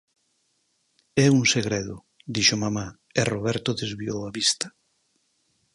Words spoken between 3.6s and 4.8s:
desviou a vista.